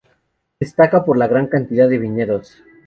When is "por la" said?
1.05-1.27